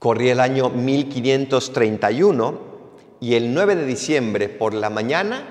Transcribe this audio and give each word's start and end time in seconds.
Corría 0.00 0.32
el 0.32 0.40
año 0.40 0.70
1531 0.70 2.58
y 3.20 3.34
el 3.34 3.52
9 3.52 3.76
de 3.76 3.84
diciembre 3.84 4.48
por 4.48 4.72
la 4.72 4.88
mañana 4.88 5.44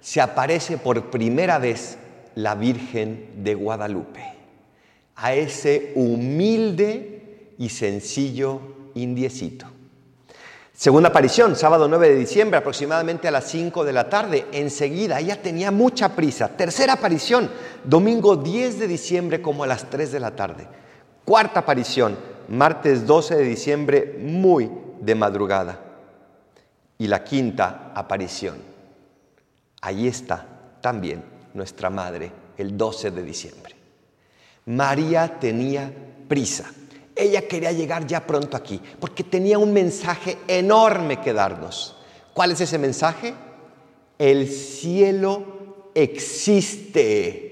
se 0.00 0.20
aparece 0.20 0.76
por 0.76 1.08
primera 1.08 1.58
vez 1.58 1.96
la 2.34 2.56
Virgen 2.56 3.44
de 3.44 3.54
Guadalupe 3.54 4.24
a 5.14 5.34
ese 5.34 5.92
humilde 5.94 7.54
y 7.58 7.68
sencillo 7.68 8.60
indiecito. 8.96 9.66
Segunda 10.72 11.10
aparición, 11.10 11.54
sábado 11.54 11.86
9 11.86 12.08
de 12.08 12.16
diciembre, 12.16 12.58
aproximadamente 12.58 13.28
a 13.28 13.30
las 13.30 13.44
5 13.44 13.84
de 13.84 13.92
la 13.92 14.10
tarde. 14.10 14.46
Enseguida, 14.50 15.20
ella 15.20 15.40
tenía 15.40 15.70
mucha 15.70 16.16
prisa. 16.16 16.48
Tercera 16.48 16.94
aparición, 16.94 17.48
domingo 17.84 18.34
10 18.34 18.80
de 18.80 18.88
diciembre, 18.88 19.40
como 19.40 19.62
a 19.62 19.68
las 19.68 19.88
3 19.88 20.10
de 20.10 20.20
la 20.20 20.34
tarde. 20.34 20.66
Cuarta 21.24 21.60
aparición, 21.60 22.35
martes 22.48 23.06
12 23.06 23.36
de 23.36 23.44
diciembre, 23.44 24.18
muy 24.20 24.70
de 25.00 25.14
madrugada. 25.14 25.80
Y 26.98 27.06
la 27.08 27.24
quinta 27.24 27.92
aparición, 27.94 28.56
ahí 29.82 30.08
está 30.08 30.46
también 30.80 31.22
nuestra 31.54 31.90
madre, 31.90 32.32
el 32.56 32.76
12 32.76 33.10
de 33.10 33.22
diciembre. 33.22 33.74
María 34.66 35.38
tenía 35.38 35.92
prisa. 36.28 36.70
Ella 37.14 37.46
quería 37.46 37.72
llegar 37.72 38.06
ya 38.06 38.26
pronto 38.26 38.56
aquí, 38.56 38.80
porque 39.00 39.24
tenía 39.24 39.58
un 39.58 39.72
mensaje 39.72 40.38
enorme 40.48 41.20
que 41.20 41.32
darnos. 41.32 41.96
¿Cuál 42.34 42.52
es 42.52 42.60
ese 42.60 42.78
mensaje? 42.78 43.34
El 44.18 44.48
cielo 44.48 45.90
existe. 45.94 47.45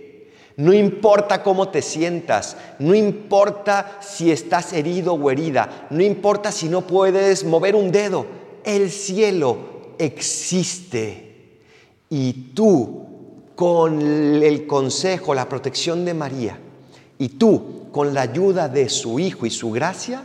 No 0.56 0.72
importa 0.72 1.42
cómo 1.42 1.68
te 1.68 1.82
sientas, 1.82 2.56
no 2.78 2.95
importa 2.95 3.98
si 4.00 4.30
estás 4.30 4.72
herido 4.72 5.14
o 5.14 5.30
herida, 5.30 5.88
no 5.90 6.02
importa 6.02 6.52
si 6.52 6.68
no 6.68 6.86
puedes 6.86 7.45
mover 7.45 7.74
un 7.74 7.90
dedo, 7.90 8.26
el 8.64 8.90
cielo 8.90 9.95
existe. 9.98 11.59
Y 12.09 12.32
tú, 12.54 13.06
con 13.56 14.01
el 14.01 14.66
consejo, 14.66 15.34
la 15.34 15.48
protección 15.48 16.04
de 16.04 16.14
María, 16.14 16.59
y 17.18 17.30
tú, 17.30 17.88
con 17.90 18.14
la 18.14 18.23
ayuda 18.23 18.68
de 18.68 18.88
su 18.88 19.18
Hijo 19.18 19.46
y 19.46 19.51
su 19.51 19.73
gracia, 19.73 20.23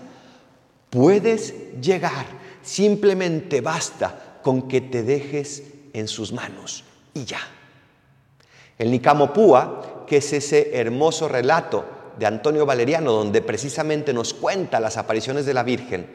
puedes 0.91 1.79
llegar. 1.81 2.25
Simplemente 2.61 3.61
basta 3.61 4.39
con 4.43 4.67
que 4.67 4.81
te 4.81 5.01
dejes 5.01 5.63
en 5.93 6.07
sus 6.07 6.31
manos 6.31 6.83
y 7.13 7.25
ya. 7.25 7.39
El 8.79 8.89
Nicamopúa, 8.89 10.05
que 10.07 10.17
es 10.17 10.33
ese 10.33 10.75
hermoso 10.79 11.27
relato 11.27 11.85
de 12.17 12.25
Antonio 12.25 12.65
Valeriano, 12.65 13.11
donde 13.11 13.43
precisamente 13.43 14.11
nos 14.11 14.33
cuenta 14.33 14.79
las 14.79 14.97
apariciones 14.97 15.45
de 15.45 15.53
la 15.53 15.61
Virgen, 15.61 16.07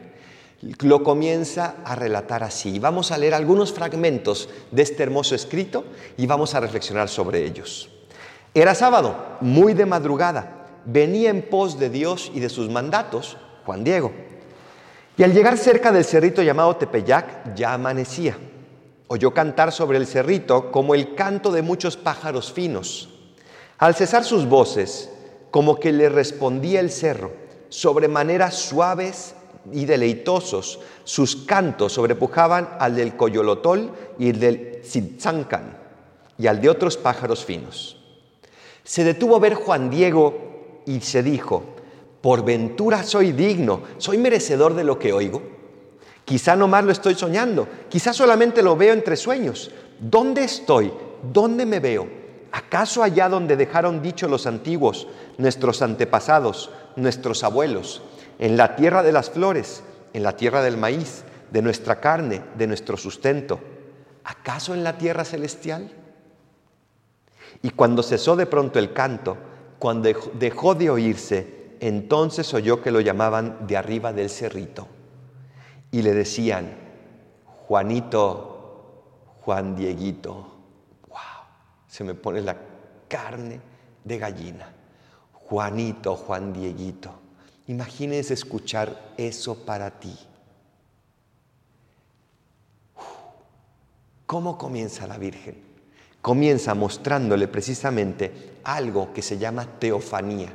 lo 0.81 1.01
comienza 1.01 1.75
a 1.85 1.95
relatar 1.95 2.43
así. 2.43 2.79
Vamos 2.79 3.13
a 3.13 3.17
leer 3.17 3.33
algunos 3.33 3.71
fragmentos 3.71 4.49
de 4.71 4.81
este 4.81 5.03
hermoso 5.03 5.33
escrito 5.33 5.85
y 6.17 6.25
vamos 6.25 6.53
a 6.55 6.59
reflexionar 6.59 7.07
sobre 7.07 7.45
ellos. 7.45 7.89
Era 8.53 8.75
sábado, 8.75 9.37
muy 9.39 9.73
de 9.73 9.85
madrugada 9.85 10.55
venía 10.85 11.29
en 11.29 11.41
pos 11.41 11.79
de 11.79 11.89
Dios 11.89 12.31
y 12.33 12.39
de 12.39 12.49
sus 12.49 12.69
mandatos, 12.69 13.37
Juan 13.65 13.83
Diego. 13.83 14.11
Y 15.17 15.23
al 15.23 15.33
llegar 15.33 15.57
cerca 15.57 15.91
del 15.91 16.05
cerrito 16.05 16.41
llamado 16.41 16.75
Tepeyac, 16.75 17.55
ya 17.55 17.73
amanecía. 17.73 18.37
Oyó 19.07 19.33
cantar 19.33 19.71
sobre 19.71 19.97
el 19.97 20.07
cerrito 20.07 20.71
como 20.71 20.95
el 20.95 21.15
canto 21.15 21.51
de 21.51 21.61
muchos 21.61 21.97
pájaros 21.97 22.51
finos. 22.51 23.09
Al 23.77 23.93
cesar 23.95 24.23
sus 24.23 24.47
voces, 24.47 25.09
como 25.51 25.79
que 25.79 25.91
le 25.91 26.09
respondía 26.09 26.79
el 26.79 26.91
cerro, 26.91 27.31
sobremanera 27.69 28.51
suaves 28.51 29.35
y 29.71 29.85
deleitosos, 29.85 30.79
sus 31.03 31.35
cantos 31.35 31.93
sobrepujaban 31.93 32.69
al 32.79 32.95
del 32.95 33.15
coyolotol 33.15 33.91
y 34.17 34.29
el 34.29 34.39
del 34.39 34.81
tzancan 34.81 35.77
y 36.37 36.47
al 36.47 36.61
de 36.61 36.69
otros 36.69 36.97
pájaros 36.97 37.45
finos. 37.45 37.97
Se 38.83 39.03
detuvo 39.03 39.35
a 39.35 39.39
ver 39.39 39.55
Juan 39.55 39.89
Diego 39.89 40.81
y 40.85 41.01
se 41.01 41.23
dijo, 41.23 41.63
por 42.21 42.43
ventura 42.43 43.03
soy 43.03 43.31
digno, 43.31 43.81
soy 43.97 44.17
merecedor 44.17 44.73
de 44.73 44.83
lo 44.83 44.99
que 44.99 45.13
oigo. 45.13 45.54
Quizá 46.25 46.55
no 46.55 46.67
más 46.67 46.83
lo 46.83 46.91
estoy 46.91 47.13
soñando, 47.13 47.67
quizá 47.87 48.11
solamente 48.11 48.63
lo 48.63 48.75
veo 48.75 48.93
entre 48.93 49.15
sueños. 49.15 49.71
¿Dónde 49.99 50.43
estoy? 50.43 50.91
¿Dónde 51.21 51.67
me 51.67 51.79
veo? 51.79 52.07
¿Acaso 52.51 53.03
allá 53.03 53.29
donde 53.29 53.55
dejaron 53.55 54.01
dicho 54.01 54.27
los 54.27 54.47
antiguos, 54.47 55.07
nuestros 55.37 55.83
antepasados, 55.83 56.71
nuestros 56.95 57.43
abuelos, 57.43 58.01
en 58.39 58.57
la 58.57 58.75
tierra 58.75 59.03
de 59.03 59.11
las 59.11 59.29
flores, 59.29 59.83
en 60.13 60.23
la 60.23 60.35
tierra 60.35 60.63
del 60.63 60.77
maíz, 60.77 61.23
de 61.51 61.61
nuestra 61.61 61.99
carne, 61.99 62.41
de 62.57 62.65
nuestro 62.65 62.97
sustento? 62.97 63.59
¿Acaso 64.23 64.73
en 64.73 64.83
la 64.83 64.97
tierra 64.97 65.25
celestial? 65.25 65.91
Y 67.61 67.69
cuando 67.69 68.01
cesó 68.01 68.35
de 68.35 68.47
pronto 68.47 68.79
el 68.79 68.93
canto, 68.93 69.37
cuando 69.77 70.09
dejó 70.33 70.73
de 70.73 70.89
oírse, 70.89 71.75
entonces 71.81 72.51
oyó 72.55 72.81
que 72.81 72.89
lo 72.89 72.99
llamaban 72.99 73.67
de 73.67 73.77
arriba 73.77 74.11
del 74.11 74.31
cerrito 74.31 74.87
y 75.91 76.01
le 76.01 76.13
decían, 76.13 76.75
Juanito, 77.45 79.03
Juan 79.41 79.75
Dieguito, 79.75 80.33
wow, 81.07 81.17
se 81.87 82.03
me 82.03 82.13
pone 82.13 82.41
la 82.41 82.57
carne 83.07 83.59
de 84.03 84.17
gallina. 84.17 84.73
Juanito, 85.33 86.15
Juan 86.15 86.53
Dieguito. 86.53 87.11
Imagínense 87.67 88.33
escuchar 88.33 89.13
eso 89.17 89.65
para 89.65 89.91
ti. 89.99 90.17
¿Cómo 94.25 94.57
comienza 94.57 95.07
la 95.07 95.17
Virgen? 95.17 95.65
comienza 96.25 96.73
mostrándole 96.73 97.47
precisamente 97.47 98.57
algo 98.63 99.13
que 99.13 99.21
se 99.21 99.37
llama 99.37 99.67
teofanía. 99.77 100.51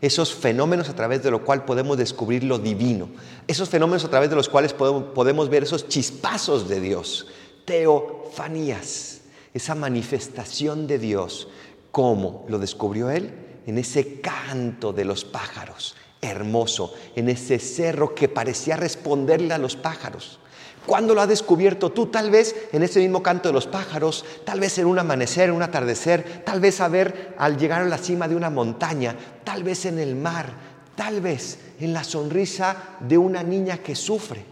Esos 0.00 0.32
fenómenos 0.34 0.88
a 0.88 0.96
través 0.96 1.22
de 1.22 1.30
los 1.30 1.42
cuales 1.42 1.64
podemos 1.66 1.98
descubrir 1.98 2.42
lo 2.44 2.58
divino. 2.58 3.10
Esos 3.46 3.68
fenómenos 3.68 4.04
a 4.04 4.10
través 4.10 4.30
de 4.30 4.36
los 4.36 4.48
cuales 4.48 4.72
podemos, 4.72 5.50
ver 5.50 5.64
esos 5.64 5.88
chispazos 5.88 6.68
de 6.68 6.80
Dios. 6.80 7.26
Teofanías. 7.66 9.20
Esa 9.52 9.74
manifestación 9.74 10.86
de 10.86 10.98
Dios. 10.98 11.48
¿Cómo 11.90 12.46
lo 12.48 12.58
descubrió 12.58 13.10
él? 13.10 13.32
En 13.66 13.76
ese 13.76 14.20
canto 14.20 14.94
de 14.94 15.04
los 15.04 15.24
pájaros. 15.26 15.96
Hermoso. 16.22 16.94
En 17.14 17.28
ese 17.28 17.58
cerro 17.58 18.14
que 18.14 18.28
parecía 18.28 18.76
responderle 18.76 19.52
a 19.52 19.58
los 19.58 19.76
pájaros. 19.76 20.40
¿Cuándo 20.86 21.14
lo 21.14 21.20
has 21.20 21.28
descubierto 21.28 21.92
tú? 21.92 22.06
Tal 22.06 22.30
vez 22.30 22.56
en 22.72 22.82
ese 22.82 23.00
mismo 23.00 23.22
canto 23.22 23.50
de 23.50 23.52
los 23.52 23.66
pájaros, 23.66 24.24
tal 24.44 24.60
vez 24.60 24.78
en 24.78 24.86
un 24.86 24.98
amanecer, 24.98 25.52
un 25.52 25.62
atardecer, 25.62 26.42
tal 26.44 26.58
vez 26.58 26.80
a 26.80 26.88
ver 26.88 27.34
al 27.38 27.58
llegar 27.58 27.82
a 27.82 27.84
la 27.84 27.98
cima 27.98 28.28
de 28.28 28.34
una 28.34 28.50
montaña, 28.50 29.14
tal 29.50 29.64
vez 29.64 29.84
en 29.84 29.98
el 29.98 30.14
mar, 30.14 30.46
tal 30.94 31.20
vez 31.20 31.58
en 31.80 31.92
la 31.92 32.04
sonrisa 32.04 32.76
de 33.00 33.18
una 33.18 33.42
niña 33.42 33.78
que 33.78 33.96
sufre. 33.96 34.44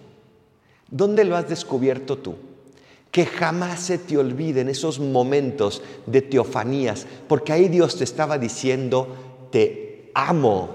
¿Dónde 0.91 1.25
lo 1.25 1.37
has 1.37 1.49
descubierto 1.49 2.19
tú? 2.19 2.35
Que 3.13 3.25
jamás 3.25 3.79
se 3.79 3.99
te 3.99 4.19
olviden 4.19 4.69
esos 4.69 4.99
momentos 4.99 5.85
de 6.07 6.21
teofanías, 6.21 7.07
porque 7.29 7.53
ahí 7.53 7.69
Dios 7.69 7.97
te 7.97 8.03
estaba 8.03 8.39
diciendo, 8.39 9.47
te 9.53 10.11
amo. 10.15 10.69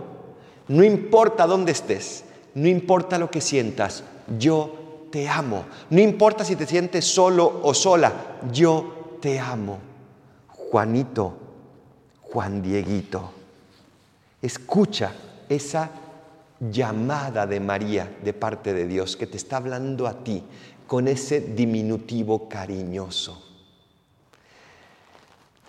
No 0.69 0.85
importa 0.85 1.45
dónde 1.45 1.73
estés, 1.73 2.23
no 2.53 2.69
importa 2.69 3.17
lo 3.17 3.29
que 3.29 3.41
sientas, 3.41 4.05
yo 4.39 5.09
te 5.11 5.27
amo. 5.27 5.65
No 5.89 5.99
importa 5.99 6.45
si 6.45 6.55
te 6.55 6.65
sientes 6.65 7.03
solo 7.03 7.59
o 7.61 7.73
sola, 7.73 8.39
yo 8.53 9.17
te 9.19 9.37
amo. 9.37 9.79
Juanito, 10.47 11.33
Juan 12.21 12.61
Dieguito, 12.61 13.42
escucha 14.43 15.13
esa 15.49 15.89
llamada 16.59 17.47
de 17.47 17.59
María 17.59 18.15
de 18.23 18.33
parte 18.33 18.73
de 18.73 18.85
Dios 18.85 19.17
que 19.17 19.25
te 19.25 19.37
está 19.37 19.57
hablando 19.57 20.05
a 20.05 20.23
ti 20.23 20.43
con 20.85 21.07
ese 21.07 21.39
diminutivo 21.39 22.47
cariñoso. 22.47 23.41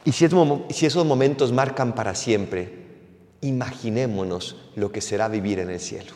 Y 0.04 0.12
si, 0.12 0.26
esos 0.26 1.06
momentos 1.06 1.52
marcan 1.52 1.94
para 1.94 2.14
siempre, 2.14 2.84
imaginémonos 3.40 4.56
lo 4.74 4.92
que 4.92 5.00
será 5.00 5.28
vivir 5.28 5.60
en 5.60 5.70
el 5.70 5.80
cielo. 5.80 6.12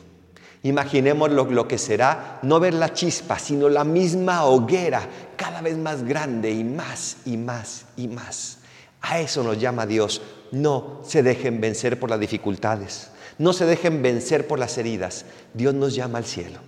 Imaginemos 0.64 1.31
lo, 1.31 1.69
que 1.69 1.78
será 1.78 2.40
no 2.43 2.60
ver 2.60 2.75
la 2.75 2.93
chispa, 2.93 3.38
sino 3.38 3.69
la 3.69 3.84
misma 3.84 4.44
hoguera, 4.44 5.08
cada 5.37 5.62
vez 5.62 5.78
más 5.78 6.02
grande 6.02 6.50
y 6.50 6.64
más 6.64 7.19
y 7.25 7.37
más 7.37 7.87
y 7.96 8.08
más. 8.08 8.58
A 9.00 9.20
eso 9.20 9.42
nos 9.42 9.58
llama 9.58 9.86
Dios. 9.86 10.22
No 10.50 11.00
se 11.04 11.22
dejen 11.22 11.60
vencer 11.60 12.00
por 12.00 12.10
las 12.10 12.20
dificultades, 12.20 13.10
no 13.38 13.52
se 13.52 13.66
dejen 13.66 14.02
vencer 14.02 14.46
por 14.46 14.58
las 14.58 14.78
heridas. 14.78 15.24
Dios 15.54 15.74
nos 15.74 15.94
llama 15.94 16.18
al 16.18 16.24
cielo. 16.24 16.58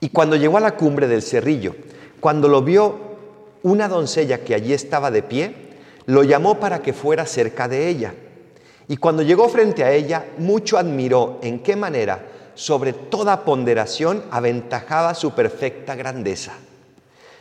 Y 0.00 0.08
cuando 0.08 0.36
llegó 0.36 0.56
a 0.56 0.60
la 0.60 0.76
cumbre 0.76 1.06
del 1.06 1.22
cerrillo, 1.22 1.76
cuando 2.20 2.48
lo 2.48 2.62
vio 2.62 3.12
una 3.62 3.88
doncella 3.88 4.38
que 4.44 4.54
allí 4.54 4.72
estaba 4.72 5.10
de 5.10 5.22
pie, 5.22 5.54
lo 6.06 6.24
llamó 6.24 6.58
para 6.58 6.82
que 6.82 6.92
fuera 6.92 7.26
cerca 7.26 7.68
de 7.68 7.88
ella. 7.88 8.14
Y 8.88 8.96
cuando 8.96 9.22
llegó 9.22 9.48
frente 9.48 9.84
a 9.84 9.92
ella, 9.92 10.26
mucho 10.38 10.76
admiró 10.76 11.38
en 11.42 11.60
qué 11.60 11.76
manera 11.76 12.26
sobre 12.54 12.92
toda 12.92 13.44
ponderación, 13.44 14.22
aventajaba 14.30 15.14
su 15.14 15.32
perfecta 15.32 15.94
grandeza. 15.94 16.52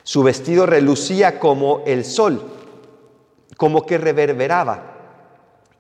Su 0.04 0.24
vestido 0.24 0.66
relucía 0.66 1.40
como 1.40 1.84
el 1.86 2.06
sol, 2.06 2.42
como 3.62 3.86
que 3.86 4.00
reverberaba. 4.00 4.82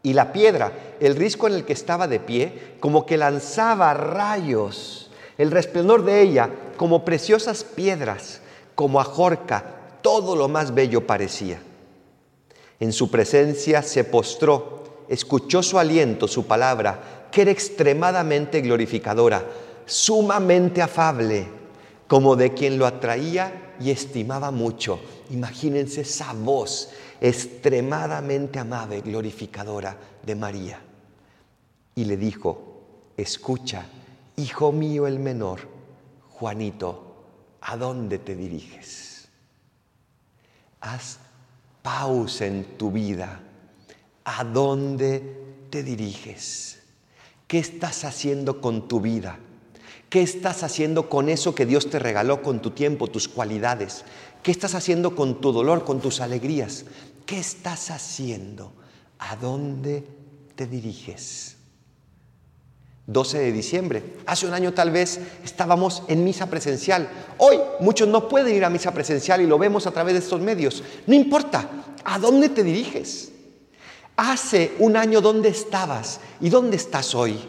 Y 0.03 0.13
la 0.13 0.31
piedra, 0.31 0.71
el 0.99 1.15
risco 1.15 1.47
en 1.47 1.55
el 1.55 1.65
que 1.65 1.73
estaba 1.73 2.07
de 2.07 2.19
pie, 2.19 2.75
como 2.79 3.07
que 3.07 3.17
lanzaba 3.17 3.95
rayos. 3.95 5.09
El 5.35 5.49
resplandor 5.49 6.05
de 6.05 6.21
ella, 6.21 6.51
como 6.77 7.03
preciosas 7.03 7.63
piedras, 7.63 8.41
como 8.75 9.01
ajorca, 9.01 9.63
todo 10.03 10.35
lo 10.35 10.47
más 10.47 10.75
bello 10.75 11.07
parecía. 11.07 11.59
En 12.79 12.93
su 12.93 13.09
presencia 13.09 13.81
se 13.81 14.03
postró, 14.03 14.83
escuchó 15.09 15.63
su 15.63 15.79
aliento, 15.79 16.27
su 16.27 16.45
palabra, 16.45 17.29
que 17.31 17.41
era 17.41 17.49
extremadamente 17.49 18.61
glorificadora, 18.61 19.43
sumamente 19.87 20.83
afable, 20.83 21.47
como 22.07 22.35
de 22.35 22.53
quien 22.53 22.77
lo 22.77 22.85
atraía 22.85 23.73
y 23.79 23.89
estimaba 23.89 24.51
mucho. 24.51 24.99
Imagínense 25.31 26.01
esa 26.01 26.33
voz 26.33 26.89
extremadamente 27.19 28.59
amable, 28.59 29.01
glorificadora 29.01 29.97
de 30.23 30.35
María. 30.35 30.81
Y 31.95 32.05
le 32.05 32.17
dijo, 32.17 33.13
escucha, 33.17 33.85
hijo 34.37 34.71
mío 34.71 35.07
el 35.07 35.19
menor, 35.19 35.61
Juanito, 36.29 37.25
¿a 37.61 37.77
dónde 37.77 38.19
te 38.19 38.35
diriges? 38.35 39.27
Haz 40.81 41.19
pausa 41.81 42.45
en 42.45 42.77
tu 42.77 42.91
vida. 42.91 43.41
¿A 44.23 44.43
dónde 44.43 45.65
te 45.69 45.83
diriges? 45.83 46.79
¿Qué 47.47 47.59
estás 47.59 48.05
haciendo 48.05 48.61
con 48.61 48.87
tu 48.87 49.01
vida? 49.01 49.39
¿Qué 50.11 50.21
estás 50.21 50.63
haciendo 50.63 51.07
con 51.07 51.29
eso 51.29 51.55
que 51.55 51.65
Dios 51.65 51.89
te 51.89 51.97
regaló, 51.97 52.41
con 52.41 52.61
tu 52.61 52.71
tiempo, 52.71 53.07
tus 53.07 53.29
cualidades? 53.29 54.03
¿Qué 54.43 54.51
estás 54.51 54.75
haciendo 54.75 55.15
con 55.15 55.39
tu 55.39 55.53
dolor, 55.53 55.85
con 55.85 56.01
tus 56.01 56.19
alegrías? 56.19 56.83
¿Qué 57.25 57.39
estás 57.39 57.91
haciendo? 57.91 58.73
¿A 59.19 59.37
dónde 59.37 60.05
te 60.55 60.67
diriges? 60.67 61.55
12 63.07 63.39
de 63.39 63.51
diciembre. 63.53 64.03
Hace 64.25 64.47
un 64.47 64.53
año 64.53 64.73
tal 64.73 64.91
vez 64.91 65.17
estábamos 65.45 66.03
en 66.09 66.25
misa 66.25 66.49
presencial. 66.49 67.07
Hoy 67.37 67.57
muchos 67.79 68.09
no 68.09 68.27
pueden 68.27 68.53
ir 68.53 68.65
a 68.65 68.69
misa 68.69 68.93
presencial 68.93 69.39
y 69.39 69.47
lo 69.47 69.57
vemos 69.57 69.87
a 69.87 69.91
través 69.91 70.15
de 70.15 70.19
estos 70.19 70.41
medios. 70.41 70.83
No 71.07 71.15
importa, 71.15 71.69
¿a 72.03 72.19
dónde 72.19 72.49
te 72.49 72.65
diriges? 72.65 73.31
Hace 74.17 74.73
un 74.79 74.97
año, 74.97 75.21
¿dónde 75.21 75.47
estabas? 75.47 76.19
¿Y 76.41 76.49
dónde 76.49 76.75
estás 76.75 77.15
hoy? 77.15 77.39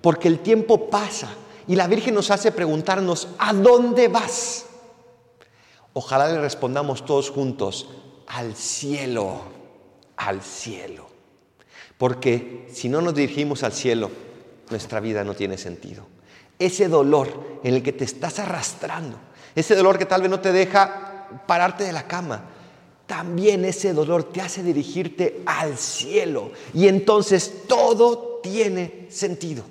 Porque 0.00 0.28
el 0.28 0.38
tiempo 0.38 0.88
pasa 0.88 1.38
y 1.66 1.76
la 1.76 1.86
Virgen 1.86 2.14
nos 2.14 2.30
hace 2.30 2.52
preguntarnos, 2.52 3.28
¿a 3.38 3.52
dónde 3.52 4.08
vas? 4.08 4.66
Ojalá 5.92 6.28
le 6.28 6.40
respondamos 6.40 7.04
todos 7.06 7.30
juntos, 7.30 7.88
al 8.26 8.54
cielo, 8.54 9.42
al 10.16 10.42
cielo. 10.42 11.06
Porque 11.96 12.68
si 12.72 12.88
no 12.88 13.00
nos 13.00 13.14
dirigimos 13.14 13.62
al 13.62 13.72
cielo, 13.72 14.10
nuestra 14.70 15.00
vida 15.00 15.24
no 15.24 15.34
tiene 15.34 15.56
sentido. 15.56 16.06
Ese 16.58 16.88
dolor 16.88 17.60
en 17.62 17.74
el 17.74 17.82
que 17.82 17.92
te 17.92 18.04
estás 18.04 18.38
arrastrando, 18.38 19.18
ese 19.54 19.74
dolor 19.74 19.98
que 19.98 20.06
tal 20.06 20.22
vez 20.22 20.30
no 20.30 20.40
te 20.40 20.52
deja 20.52 21.28
pararte 21.46 21.84
de 21.84 21.92
la 21.92 22.06
cama, 22.06 22.50
también 23.06 23.64
ese 23.64 23.92
dolor 23.92 24.24
te 24.24 24.40
hace 24.40 24.62
dirigirte 24.62 25.42
al 25.46 25.76
cielo 25.76 26.52
y 26.72 26.88
entonces 26.88 27.62
todo 27.68 28.40
tiene 28.42 29.06
sentido. 29.10 29.64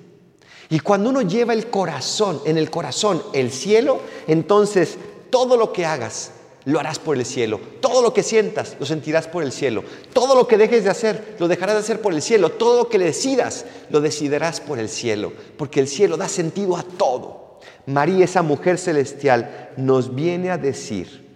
Y 0.70 0.80
cuando 0.80 1.10
uno 1.10 1.22
lleva 1.22 1.52
el 1.52 1.68
corazón, 1.70 2.40
en 2.44 2.56
el 2.56 2.70
corazón, 2.70 3.22
el 3.32 3.50
cielo, 3.50 4.00
entonces 4.26 4.96
todo 5.30 5.56
lo 5.56 5.72
que 5.72 5.84
hagas 5.84 6.32
lo 6.64 6.80
harás 6.80 6.98
por 6.98 7.16
el 7.16 7.26
cielo. 7.26 7.60
Todo 7.80 8.02
lo 8.02 8.14
que 8.14 8.22
sientas, 8.22 8.76
lo 8.80 8.86
sentirás 8.86 9.28
por 9.28 9.42
el 9.42 9.52
cielo. 9.52 9.84
Todo 10.12 10.34
lo 10.34 10.48
que 10.48 10.56
dejes 10.56 10.84
de 10.84 10.90
hacer, 10.90 11.36
lo 11.38 11.48
dejarás 11.48 11.76
de 11.76 11.80
hacer 11.80 12.00
por 12.00 12.14
el 12.14 12.22
cielo. 12.22 12.52
Todo 12.52 12.78
lo 12.78 12.88
que 12.88 12.98
decidas, 12.98 13.66
lo 13.90 14.00
decidirás 14.00 14.60
por 14.60 14.78
el 14.78 14.88
cielo. 14.88 15.32
Porque 15.58 15.80
el 15.80 15.88
cielo 15.88 16.16
da 16.16 16.28
sentido 16.28 16.76
a 16.76 16.82
todo. 16.82 17.60
María, 17.86 18.24
esa 18.24 18.42
mujer 18.42 18.78
celestial, 18.78 19.72
nos 19.76 20.14
viene 20.14 20.50
a 20.50 20.58
decir 20.58 21.28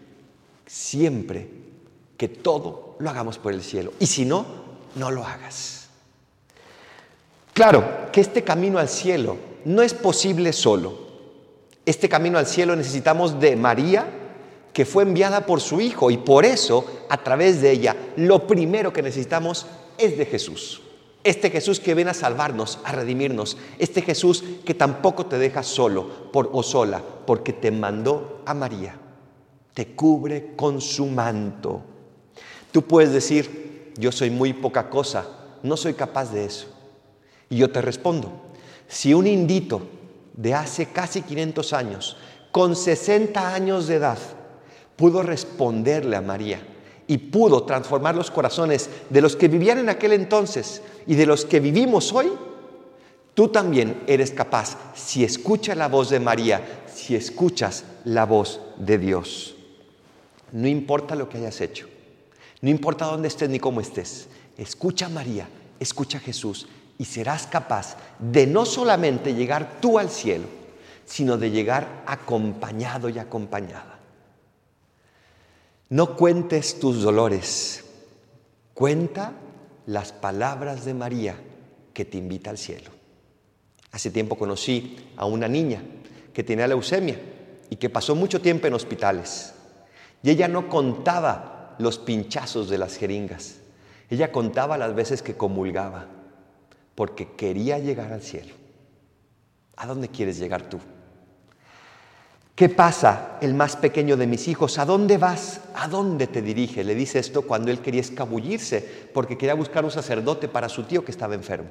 siempre 0.66 1.50
que 2.16 2.28
todo 2.28 2.96
lo 2.98 3.10
hagamos 3.10 3.38
por 3.38 3.52
el 3.52 3.62
cielo. 3.62 3.92
Y 4.00 4.06
si 4.06 4.24
no, 4.24 4.46
no 4.94 5.10
lo 5.10 5.24
hagas. 5.24 5.87
Claro 7.58 8.12
que 8.12 8.20
este 8.20 8.44
camino 8.44 8.78
al 8.78 8.88
cielo 8.88 9.36
no 9.64 9.82
es 9.82 9.92
posible 9.92 10.52
solo. 10.52 10.96
Este 11.84 12.08
camino 12.08 12.38
al 12.38 12.46
cielo 12.46 12.76
necesitamos 12.76 13.40
de 13.40 13.56
María, 13.56 14.06
que 14.72 14.84
fue 14.84 15.02
enviada 15.02 15.44
por 15.44 15.60
su 15.60 15.80
Hijo 15.80 16.12
y 16.12 16.18
por 16.18 16.44
eso, 16.44 16.84
a 17.08 17.16
través 17.24 17.60
de 17.60 17.72
ella, 17.72 17.96
lo 18.14 18.46
primero 18.46 18.92
que 18.92 19.02
necesitamos 19.02 19.66
es 19.98 20.16
de 20.16 20.26
Jesús. 20.26 20.82
Este 21.24 21.50
Jesús 21.50 21.80
que 21.80 21.94
viene 21.94 22.12
a 22.12 22.14
salvarnos, 22.14 22.78
a 22.84 22.92
redimirnos. 22.92 23.56
Este 23.80 24.02
Jesús 24.02 24.44
que 24.64 24.74
tampoco 24.74 25.26
te 25.26 25.36
deja 25.36 25.64
solo 25.64 26.30
por, 26.30 26.50
o 26.52 26.62
sola, 26.62 27.02
porque 27.26 27.52
te 27.52 27.72
mandó 27.72 28.40
a 28.46 28.54
María. 28.54 28.94
Te 29.74 29.96
cubre 29.96 30.52
con 30.54 30.80
su 30.80 31.06
manto. 31.06 31.82
Tú 32.70 32.82
puedes 32.82 33.12
decir, 33.12 33.94
yo 33.98 34.12
soy 34.12 34.30
muy 34.30 34.52
poca 34.52 34.88
cosa, 34.88 35.26
no 35.64 35.76
soy 35.76 35.94
capaz 35.94 36.32
de 36.32 36.44
eso. 36.44 36.77
Y 37.50 37.56
yo 37.56 37.70
te 37.70 37.80
respondo, 37.80 38.32
si 38.88 39.14
un 39.14 39.26
indito 39.26 39.82
de 40.34 40.54
hace 40.54 40.86
casi 40.86 41.22
500 41.22 41.72
años, 41.72 42.16
con 42.52 42.76
60 42.76 43.54
años 43.54 43.86
de 43.86 43.96
edad, 43.96 44.18
pudo 44.96 45.22
responderle 45.22 46.16
a 46.16 46.20
María 46.20 46.60
y 47.06 47.18
pudo 47.18 47.62
transformar 47.64 48.14
los 48.14 48.30
corazones 48.30 48.90
de 49.08 49.20
los 49.20 49.36
que 49.36 49.48
vivían 49.48 49.78
en 49.78 49.88
aquel 49.88 50.12
entonces 50.12 50.82
y 51.06 51.14
de 51.14 51.26
los 51.26 51.44
que 51.44 51.60
vivimos 51.60 52.12
hoy, 52.12 52.30
tú 53.34 53.48
también 53.48 54.02
eres 54.06 54.30
capaz 54.30 54.76
si 54.94 55.24
escuchas 55.24 55.76
la 55.76 55.88
voz 55.88 56.10
de 56.10 56.20
María, 56.20 56.84
si 56.92 57.14
escuchas 57.14 57.84
la 58.04 58.26
voz 58.26 58.60
de 58.76 58.98
Dios. 58.98 59.56
No 60.52 60.68
importa 60.68 61.14
lo 61.14 61.28
que 61.28 61.38
hayas 61.38 61.60
hecho, 61.60 61.86
no 62.60 62.70
importa 62.70 63.06
dónde 63.06 63.28
estés 63.28 63.48
ni 63.48 63.58
cómo 63.58 63.80
estés, 63.80 64.28
escucha 64.56 65.06
a 65.06 65.10
María, 65.10 65.48
escucha 65.78 66.18
a 66.18 66.20
Jesús 66.20 66.66
y 66.98 67.04
serás 67.04 67.46
capaz 67.46 67.96
de 68.18 68.46
no 68.46 68.66
solamente 68.66 69.34
llegar 69.34 69.78
tú 69.80 69.98
al 69.98 70.10
cielo, 70.10 70.46
sino 71.06 71.38
de 71.38 71.50
llegar 71.50 72.02
acompañado 72.06 73.08
y 73.08 73.18
acompañada. 73.18 73.98
No 75.88 76.16
cuentes 76.16 76.78
tus 76.78 77.00
dolores, 77.00 77.84
cuenta 78.74 79.32
las 79.86 80.12
palabras 80.12 80.84
de 80.84 80.92
María 80.92 81.36
que 81.94 82.04
te 82.04 82.18
invita 82.18 82.50
al 82.50 82.58
cielo. 82.58 82.90
Hace 83.92 84.10
tiempo 84.10 84.36
conocí 84.36 84.98
a 85.16 85.24
una 85.24 85.48
niña 85.48 85.82
que 86.34 86.44
tenía 86.44 86.68
leucemia 86.68 87.18
y 87.70 87.76
que 87.76 87.88
pasó 87.88 88.14
mucho 88.14 88.40
tiempo 88.42 88.66
en 88.66 88.74
hospitales. 88.74 89.54
Y 90.22 90.30
ella 90.30 90.46
no 90.46 90.68
contaba 90.68 91.74
los 91.78 91.98
pinchazos 91.98 92.68
de 92.68 92.76
las 92.76 92.96
jeringas, 92.96 93.56
ella 94.10 94.32
contaba 94.32 94.76
las 94.76 94.94
veces 94.94 95.22
que 95.22 95.36
comulgaba, 95.36 96.06
porque 96.98 97.28
quería 97.36 97.78
llegar 97.78 98.12
al 98.12 98.22
cielo. 98.22 98.52
¿A 99.76 99.86
dónde 99.86 100.08
quieres 100.08 100.36
llegar 100.36 100.68
tú? 100.68 100.80
¿Qué 102.56 102.68
pasa, 102.68 103.38
el 103.40 103.54
más 103.54 103.76
pequeño 103.76 104.16
de 104.16 104.26
mis 104.26 104.48
hijos? 104.48 104.80
¿A 104.80 104.84
dónde 104.84 105.16
vas? 105.16 105.60
¿A 105.76 105.86
dónde 105.86 106.26
te 106.26 106.42
dirige? 106.42 106.82
Le 106.82 106.96
dice 106.96 107.20
esto 107.20 107.42
cuando 107.42 107.70
él 107.70 107.78
quería 107.78 108.00
escabullirse 108.00 108.84
porque 109.14 109.38
quería 109.38 109.54
buscar 109.54 109.84
un 109.84 109.92
sacerdote 109.92 110.48
para 110.48 110.68
su 110.68 110.82
tío 110.82 111.04
que 111.04 111.12
estaba 111.12 111.36
enfermo. 111.36 111.68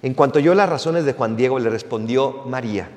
En 0.00 0.14
cuanto 0.14 0.38
oyó 0.38 0.54
las 0.54 0.70
razones 0.70 1.04
de 1.04 1.12
Juan 1.12 1.36
Diego, 1.36 1.58
le 1.58 1.68
respondió 1.68 2.44
María, 2.46 2.88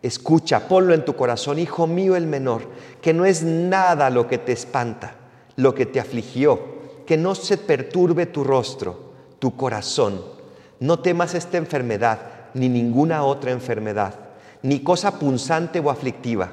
escucha, 0.00 0.66
ponlo 0.66 0.94
en 0.94 1.04
tu 1.04 1.14
corazón, 1.14 1.58
hijo 1.58 1.86
mío 1.86 2.16
el 2.16 2.26
menor, 2.26 2.62
que 3.02 3.12
no 3.12 3.26
es 3.26 3.42
nada 3.42 4.08
lo 4.08 4.26
que 4.26 4.38
te 4.38 4.52
espanta, 4.52 5.14
lo 5.56 5.74
que 5.74 5.84
te 5.84 6.00
afligió, 6.00 6.58
que 7.04 7.18
no 7.18 7.34
se 7.34 7.58
perturbe 7.58 8.24
tu 8.24 8.44
rostro, 8.44 9.11
tu 9.42 9.56
corazón. 9.56 10.22
No 10.78 11.00
temas 11.00 11.34
esta 11.34 11.58
enfermedad 11.58 12.20
ni 12.54 12.68
ninguna 12.68 13.24
otra 13.24 13.50
enfermedad 13.50 14.14
ni 14.62 14.84
cosa 14.84 15.18
punzante 15.18 15.80
o 15.80 15.90
aflictiva. 15.90 16.52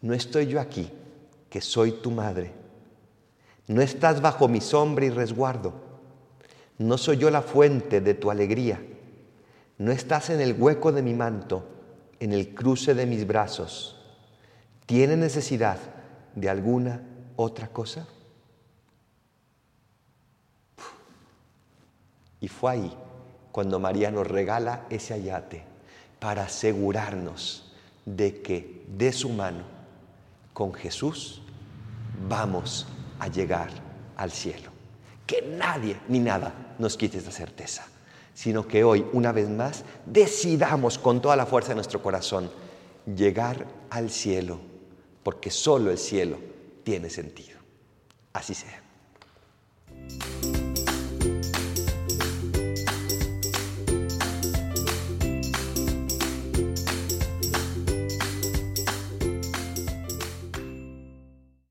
No 0.00 0.14
estoy 0.14 0.48
yo 0.48 0.60
aquí, 0.60 0.90
que 1.48 1.60
soy 1.60 1.92
tu 1.92 2.10
madre. 2.10 2.50
No 3.68 3.82
estás 3.82 4.20
bajo 4.20 4.48
mi 4.48 4.60
sombra 4.60 5.04
y 5.04 5.10
resguardo. 5.10 5.74
No 6.78 6.98
soy 6.98 7.18
yo 7.18 7.30
la 7.30 7.42
fuente 7.42 8.00
de 8.00 8.14
tu 8.14 8.28
alegría. 8.28 8.84
No 9.78 9.92
estás 9.92 10.28
en 10.30 10.40
el 10.40 10.60
hueco 10.60 10.90
de 10.90 11.02
mi 11.02 11.14
manto, 11.14 11.62
en 12.18 12.32
el 12.32 12.52
cruce 12.52 12.94
de 12.94 13.06
mis 13.06 13.28
brazos. 13.28 13.96
¿Tiene 14.86 15.16
necesidad 15.16 15.78
de 16.34 16.50
alguna 16.50 17.00
otra 17.36 17.68
cosa? 17.68 18.08
Y 22.40 22.48
fue 22.48 22.72
ahí 22.72 22.96
cuando 23.52 23.78
María 23.78 24.10
nos 24.10 24.26
regala 24.26 24.86
ese 24.90 25.14
ayate 25.14 25.64
para 26.18 26.44
asegurarnos 26.44 27.72
de 28.04 28.40
que 28.42 28.84
de 28.88 29.12
su 29.12 29.28
mano, 29.30 29.64
con 30.52 30.72
Jesús, 30.74 31.42
vamos 32.28 32.86
a 33.18 33.28
llegar 33.28 33.70
al 34.16 34.30
cielo. 34.30 34.70
Que 35.26 35.42
nadie 35.42 35.98
ni 36.08 36.18
nada 36.18 36.74
nos 36.78 36.96
quite 36.96 37.18
esta 37.18 37.30
certeza, 37.30 37.86
sino 38.34 38.66
que 38.66 38.84
hoy, 38.84 39.06
una 39.12 39.32
vez 39.32 39.48
más, 39.48 39.84
decidamos 40.06 40.98
con 40.98 41.20
toda 41.20 41.36
la 41.36 41.46
fuerza 41.46 41.70
de 41.70 41.76
nuestro 41.76 42.02
corazón 42.02 42.50
llegar 43.16 43.66
al 43.90 44.10
cielo, 44.10 44.60
porque 45.22 45.50
solo 45.50 45.90
el 45.90 45.98
cielo 45.98 46.38
tiene 46.84 47.10
sentido. 47.10 47.58
Así 48.32 48.54
sea. 48.54 48.79